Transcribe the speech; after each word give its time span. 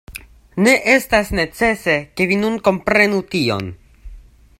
Ne 0.67 0.71
estas 0.93 1.29
necese, 1.39 1.97
ke 2.21 2.27
vi 2.31 2.39
nun 2.45 2.57
komprenu 2.69 3.21
tion. 3.35 3.69